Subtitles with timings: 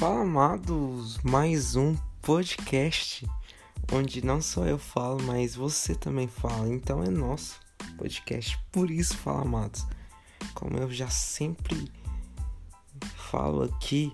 [0.00, 3.28] Fala amados, mais um podcast
[3.92, 6.70] onde não só eu falo, mas você também fala.
[6.70, 7.60] Então é nosso
[7.98, 9.86] podcast, por isso fala amados.
[10.54, 11.92] Como eu já sempre
[13.30, 14.10] falo aqui,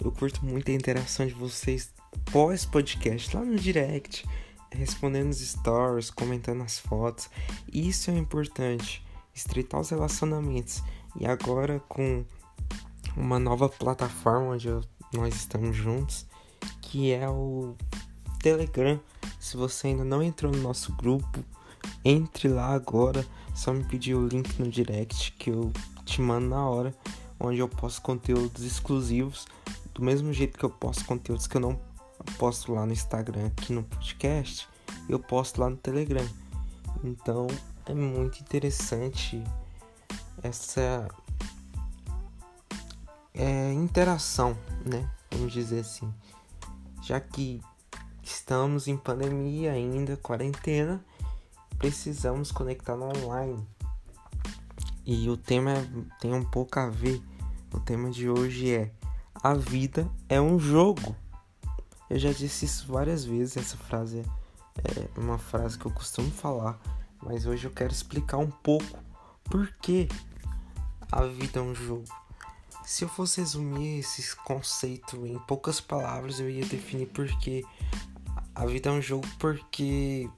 [0.00, 1.92] eu curto muito a interação de vocês
[2.30, 4.24] pós podcast lá no direct,
[4.70, 7.28] respondendo os stories, comentando as fotos.
[7.72, 9.04] Isso é importante,
[9.34, 10.80] estreitar os relacionamentos.
[11.18, 12.24] E agora com
[13.16, 14.80] uma nova plataforma onde eu,
[15.16, 16.26] nós estamos juntos,
[16.82, 17.74] que é o
[18.40, 19.00] Telegram.
[19.40, 21.44] Se você ainda não entrou no nosso grupo,
[22.04, 23.24] entre lá agora.
[23.54, 25.72] Só me pedir o link no direct que eu
[26.04, 26.94] te mando na hora,
[27.38, 29.46] onde eu posto conteúdos exclusivos,
[29.94, 31.80] do mesmo jeito que eu posto conteúdos que eu não
[32.36, 34.68] posto lá no Instagram, aqui no podcast,
[35.08, 36.26] eu posto lá no Telegram.
[37.04, 37.46] Então
[37.86, 39.42] é muito interessante
[40.42, 41.08] essa
[43.34, 45.10] é, interação, né?
[45.30, 46.12] Vamos dizer assim.
[47.02, 47.60] Já que
[48.22, 51.04] estamos em pandemia ainda, quarentena,
[51.76, 53.66] precisamos conectar no online.
[55.04, 55.86] E o tema é,
[56.20, 57.20] tem um pouco a ver.
[57.72, 58.92] O tema de hoje é
[59.34, 61.14] A vida é um jogo.
[62.08, 64.22] Eu já disse isso várias vezes, essa frase
[64.76, 66.78] é uma frase que eu costumo falar,
[67.22, 68.98] mas hoje eu quero explicar um pouco
[69.44, 70.08] por que
[71.10, 72.04] a vida é um jogo.
[72.84, 77.64] Se eu fosse resumir esse conceito em poucas palavras, eu ia definir porque
[78.54, 80.28] a vida é um jogo porque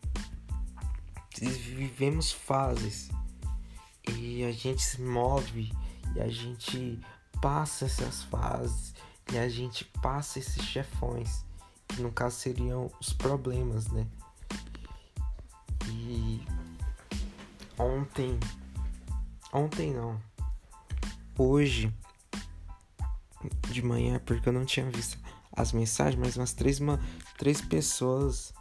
[1.41, 3.11] vivemos fases
[4.08, 5.72] e a gente se move
[6.14, 7.00] e a gente
[7.42, 8.94] passa essas fases
[9.33, 11.44] e a gente passa esses chefões
[11.88, 14.06] que no caso seriam os problemas, né?
[15.88, 16.41] E
[17.77, 18.38] ontem,
[19.53, 20.20] ontem não,
[21.36, 21.92] hoje
[23.70, 25.19] de manhã porque eu não tinha visto
[25.52, 27.00] as mensagens, mas umas três, uma,
[27.38, 28.53] três pessoas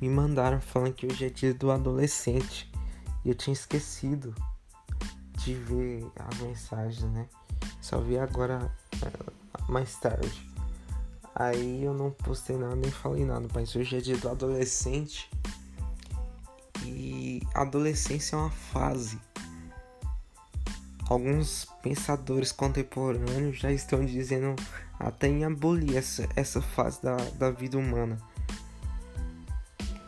[0.00, 2.70] me mandaram falando que hoje é dia do adolescente.
[3.24, 4.34] E eu tinha esquecido
[5.38, 7.28] de ver as mensagens, né?
[7.80, 9.32] Só vi agora eh,
[9.68, 10.48] mais tarde.
[11.34, 15.30] Aí eu não postei nada nem falei nada, mas hoje é dia do adolescente.
[16.84, 19.20] E adolescência é uma fase
[21.10, 24.54] alguns pensadores contemporâneos já estão dizendo
[24.98, 28.16] até em abolir essa, essa fase da, da vida humana.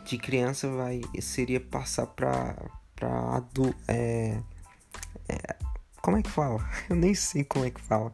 [0.05, 2.55] De criança vai seria passar para
[2.95, 4.39] para adulto é,
[5.27, 5.55] é,
[6.01, 6.65] como é que fala?
[6.89, 8.13] Eu nem sei como é que fala.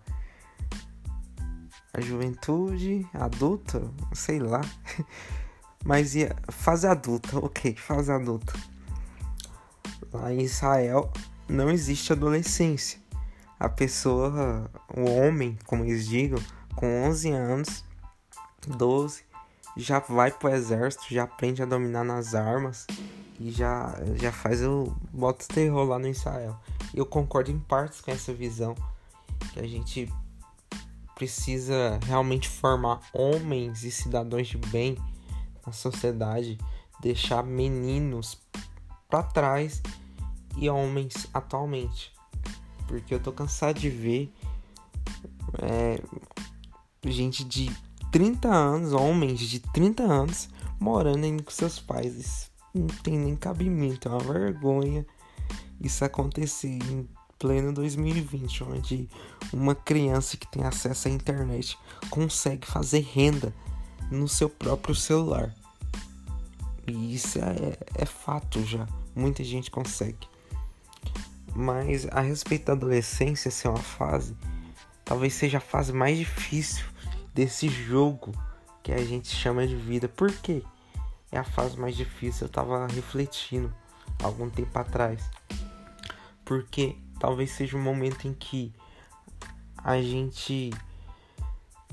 [1.94, 3.82] A juventude adulta,
[4.14, 4.62] sei lá.
[5.86, 8.54] Mas ia fase adulta, ok, fase adulta.
[10.12, 11.12] Lá em Israel
[11.50, 13.00] não existe adolescência.
[13.60, 16.40] A pessoa, o homem, como eles digam,
[16.76, 17.84] com 11 anos,
[18.68, 19.24] 12,
[19.76, 22.86] já vai pro exército, já aprende a dominar nas armas
[23.40, 26.58] e já, já faz o bota terror lá no Israel.
[26.94, 28.76] Eu concordo em partes com essa visão
[29.54, 30.12] que a gente
[31.16, 34.98] precisa realmente formar homens e cidadãos de bem
[35.66, 36.58] na sociedade,
[37.02, 38.38] deixar meninos
[39.10, 39.81] para trás
[40.59, 42.12] e homens atualmente.
[42.88, 44.34] Porque eu tô cansado de ver
[45.59, 46.02] é,
[47.06, 47.70] gente de
[48.12, 50.50] 30 anos, homens de 30 anos,
[50.80, 52.16] morando ainda com seus pais.
[52.18, 55.06] Isso não tem nem cabimento, é uma vergonha
[55.81, 59.09] isso acontecer em pleno 2020, onde
[59.53, 61.78] uma criança que tem acesso à internet
[62.09, 63.53] consegue fazer renda
[64.12, 65.56] no seu próprio celular.
[66.86, 68.86] E isso é, é fato já.
[69.16, 70.28] Muita gente consegue.
[71.59, 74.34] Mas a respeito da adolescência ser uma fase,
[75.03, 76.86] talvez seja a fase mais difícil
[77.34, 78.31] desse jogo
[78.81, 80.08] que a gente chama de vida.
[80.08, 80.64] Por quê?
[81.30, 82.48] É a fase mais difícil.
[82.48, 83.75] Eu tava refletindo
[84.24, 85.30] algum tempo atrás.
[86.46, 88.74] Porque talvez seja o um momento em que
[89.84, 90.69] a gente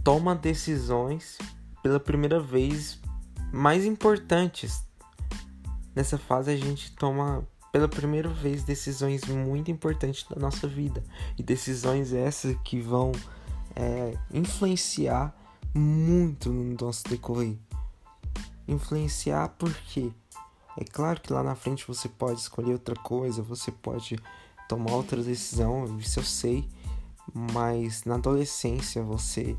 [0.05, 1.39] toma decisões
[1.83, 3.01] pela primeira vez
[3.53, 4.85] mais importantes.
[5.93, 7.45] Nessa fase a gente toma
[7.77, 11.05] pela primeira vez decisões muito importantes da nossa vida.
[11.39, 13.13] E decisões essas que vão
[13.75, 15.37] é, influenciar
[15.75, 17.59] muito no nosso decorrer.
[18.67, 20.11] Influenciar porque
[20.79, 24.19] é claro que lá na frente você pode escolher outra coisa, você pode
[24.67, 26.67] tomar outra decisão, isso eu sei,
[27.35, 29.55] mas na adolescência você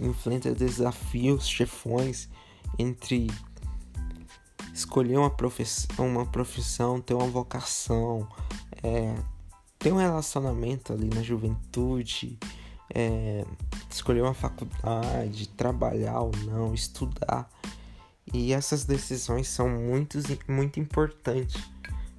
[0.00, 2.30] enfrenta desafios, chefões
[2.78, 3.26] entre
[4.74, 8.28] escolher uma profissão, uma profissão ter uma vocação,
[8.82, 9.14] é,
[9.78, 12.36] ter um relacionamento ali na juventude,
[12.92, 13.44] é,
[13.88, 17.48] escolher uma faculdade, trabalhar ou não, estudar.
[18.32, 20.18] E essas decisões são muito,
[20.48, 21.62] muito importantes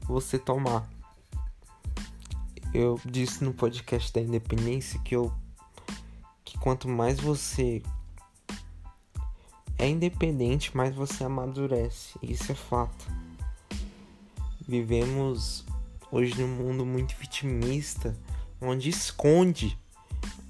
[0.03, 0.89] você tomar.
[2.73, 5.33] Eu disse no podcast da Independência que eu
[6.43, 7.81] que quanto mais você
[9.77, 12.17] é independente, mais você amadurece.
[12.21, 13.05] Isso é fato.
[14.67, 15.65] Vivemos
[16.11, 18.15] hoje num mundo muito vitimista,
[18.61, 19.77] onde esconde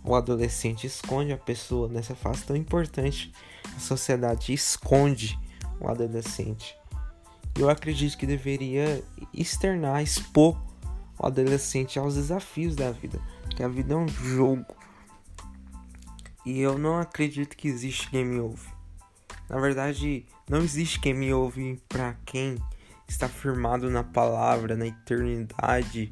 [0.03, 3.33] o adolescente, esconde a pessoa nessa fase tão importante.
[3.75, 5.37] A sociedade esconde
[5.79, 6.77] o adolescente.
[7.57, 10.57] Eu acredito que deveria externar, expor
[11.17, 13.19] o adolescente aos desafios da vida,
[13.49, 14.75] que a vida é um jogo.
[16.45, 18.74] E eu não acredito que existe game over.
[19.49, 22.57] Na verdade, não existe game over para quem
[23.07, 26.11] está firmado na palavra, na eternidade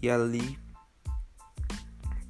[0.00, 0.58] e ali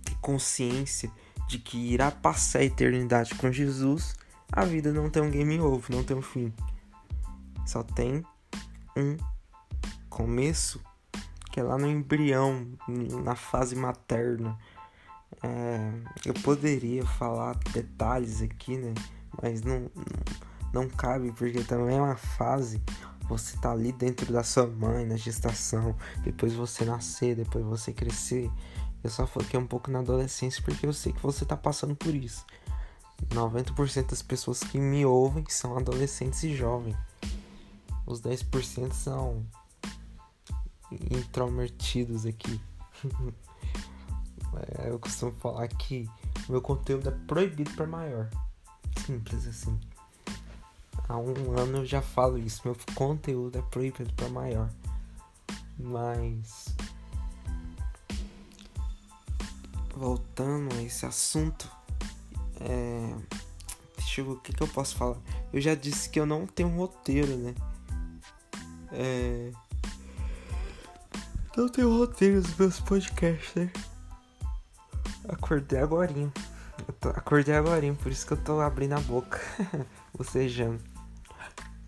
[0.05, 1.11] ter consciência
[1.49, 4.15] de que irá passar a eternidade com Jesus.
[4.50, 6.53] A vida não tem um game over, não tem um fim.
[7.67, 8.25] Só tem
[8.97, 9.17] um
[10.11, 10.81] começo
[11.50, 12.67] que é lá no embrião,
[13.23, 14.59] na fase materna.
[15.43, 15.93] É,
[16.27, 18.95] eu poderia falar detalhes aqui, né?
[19.40, 19.90] Mas não,
[20.73, 22.82] não, cabe, porque também é uma fase.
[23.29, 28.50] Você tá ali dentro da sua mãe, na gestação, depois você nascer, depois você crescer.
[29.02, 32.14] Eu só foquei um pouco na adolescência porque eu sei que você tá passando por
[32.14, 32.44] isso.
[33.31, 36.96] 90% das pessoas que me ouvem são adolescentes e jovens.
[38.05, 39.46] Os 10% são
[41.11, 42.61] introvertidos aqui.
[44.78, 46.08] é, eu costumo falar que
[46.49, 48.28] meu conteúdo é proibido para maior.
[49.05, 49.79] Simples assim.
[51.09, 52.62] Há um ano eu já falo isso.
[52.65, 54.71] Meu conteúdo é proibido para maior.
[55.79, 56.75] Mas.
[59.94, 61.71] Voltando a esse assunto.
[62.61, 63.15] É,
[63.97, 65.19] deixa eu ver o que, que eu posso falar.
[65.53, 67.55] Eu já disse que eu não tenho roteiro, né?
[68.93, 69.53] É.
[71.56, 73.71] Não tenho roteiro nos meus podcasts, né?
[75.29, 75.81] Acordei
[76.79, 77.19] agora.
[77.19, 79.41] Acordei agora, por isso que eu tô abrindo a boca.
[80.17, 80.83] Bocejando.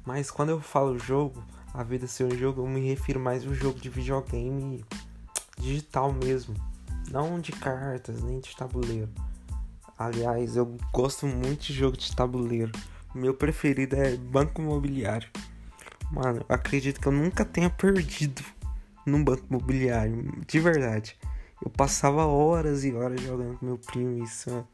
[0.05, 1.43] Mas quando eu falo jogo,
[1.73, 4.85] a vida ser um jogo, eu me refiro mais ao jogo de videogame
[5.59, 6.55] digital mesmo.
[7.11, 9.11] Não de cartas, nem de tabuleiro.
[9.99, 12.73] Aliás, eu gosto muito de jogo de tabuleiro.
[13.15, 15.29] O meu preferido é Banco Imobiliário.
[16.11, 18.43] Mano, eu acredito que eu nunca tenha perdido
[19.07, 21.17] num banco imobiliário, de verdade.
[21.65, 24.65] Eu passava horas e horas jogando com meu primo, isso é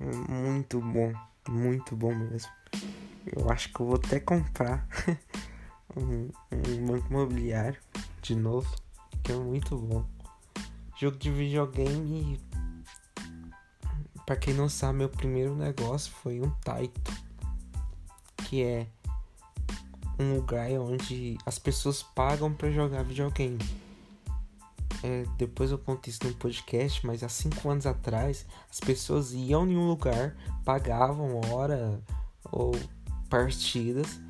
[0.00, 1.12] muito bom,
[1.48, 2.50] muito bom mesmo.
[3.26, 4.86] Eu acho que eu vou até comprar
[5.96, 7.80] um, um banco imobiliário
[8.22, 8.70] de novo,
[9.22, 10.04] que é muito bom.
[10.96, 12.40] Jogo de videogame,
[14.24, 17.12] para quem não sabe, meu primeiro negócio foi um Taito,
[18.44, 18.86] que é
[20.18, 23.58] um lugar onde as pessoas pagam para jogar videogame.
[25.02, 29.66] É, depois eu conto isso no podcast, mas há cinco anos atrás as pessoas iam
[29.66, 32.00] em um lugar, pagavam hora
[32.50, 32.72] ou
[33.28, 34.20] partidas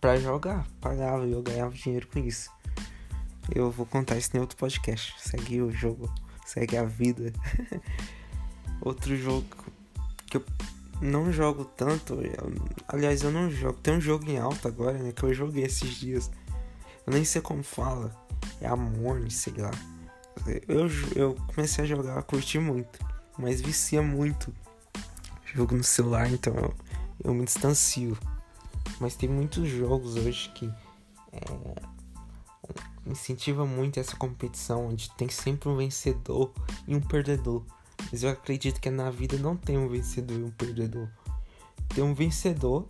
[0.00, 2.50] para jogar, pagavam e eu ganhava dinheiro com isso.
[3.54, 5.14] Eu vou contar isso em outro podcast.
[5.18, 6.12] Segue o jogo,
[6.46, 7.32] segue a vida.
[8.80, 9.46] outro jogo
[10.26, 10.44] que eu
[11.00, 12.14] não jogo tanto.
[12.14, 12.52] Eu,
[12.86, 13.78] aliás, eu não jogo.
[13.82, 15.12] Tem um jogo em alta agora, né?
[15.12, 16.30] Que eu joguei esses dias.
[17.06, 18.14] Eu nem sei como fala.
[18.60, 19.70] É Amor, sei lá.
[20.68, 22.98] Eu, eu comecei a jogar, curti muito.
[23.38, 24.54] Mas vicia muito.
[25.44, 26.74] Jogo no celular, então eu,
[27.24, 28.16] eu me distancio.
[29.00, 30.66] Mas tem muitos jogos hoje que
[31.32, 31.40] é,
[33.06, 36.52] incentiva muito essa competição, onde tem sempre um vencedor
[36.86, 37.64] e um perdedor.
[38.10, 41.08] Mas eu acredito que na vida não tem um vencedor e um perdedor.
[41.88, 42.88] Tem um vencedor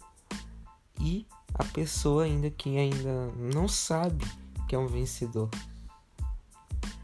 [1.01, 4.25] e a pessoa ainda que ainda não sabe
[4.71, 5.51] que é um vencedor.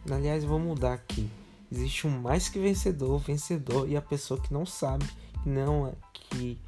[0.09, 1.29] Aliás, vou mudar aqui.
[1.71, 5.05] Existe um mais que vencedor, vencedor e a pessoa que não sabe
[5.43, 6.61] que não é que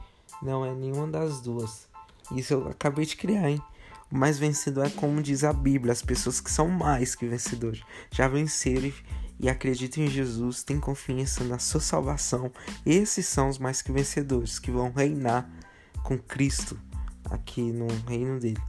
[0.42, 1.86] não é nenhuma das duas.
[2.32, 3.62] Isso eu acabei de criar, hein?
[4.10, 7.80] O mais vencedor é como diz a Bíblia, as pessoas que são mais que vencedores.
[8.10, 8.92] Já venceram
[9.38, 12.50] e acreditam em Jesus, têm confiança na sua salvação,
[12.84, 15.48] esses são os mais que vencedores, que vão reinar
[16.02, 16.76] com Cristo
[17.30, 18.60] aqui no reino dele.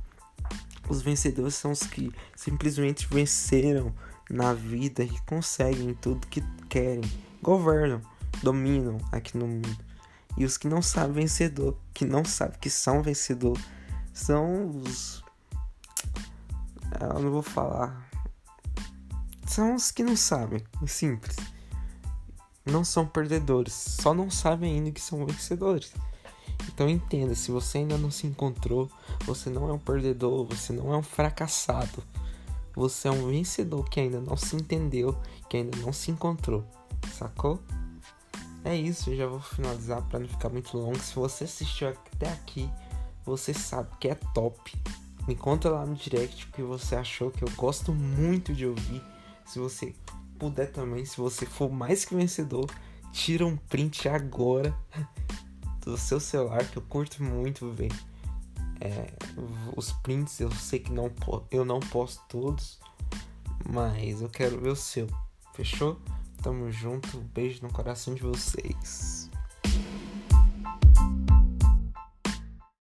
[0.89, 3.93] Os vencedores são os que simplesmente venceram
[4.29, 7.03] na vida e conseguem tudo que querem,
[7.41, 8.01] governam,
[8.43, 9.77] dominam aqui no mundo.
[10.37, 13.57] E os que não sabem vencedor, que não sabem que são vencedor,
[14.13, 15.23] são os.
[16.99, 18.09] Eu não vou falar
[19.49, 20.63] são os que não sabem.
[20.81, 21.35] É simples.
[22.65, 25.91] não são perdedores, só não sabem ainda que são vencedores.
[26.67, 28.89] Então entenda, se você ainda não se encontrou,
[29.25, 32.03] você não é um perdedor, você não é um fracassado.
[32.75, 35.17] Você é um vencedor que ainda não se entendeu,
[35.49, 36.63] que ainda não se encontrou.
[37.11, 37.59] Sacou?
[38.63, 40.99] É isso, já vou finalizar para não ficar muito longo.
[40.99, 42.69] Se você assistiu até aqui,
[43.25, 44.77] você sabe que é top.
[45.27, 49.01] Me conta lá no direct o que você achou, que eu gosto muito de ouvir.
[49.45, 49.93] Se você
[50.37, 52.69] puder também, se você for mais que vencedor,
[53.11, 54.75] tira um print agora
[55.89, 57.91] do seu celular, que eu curto muito ver.
[58.81, 59.11] É,
[59.75, 61.11] os prints eu sei que não
[61.51, 62.79] eu não posto todos,
[63.69, 65.07] mas eu quero ver o seu.
[65.53, 65.99] Fechou?
[66.41, 69.28] Tamo junto, beijo no coração de vocês.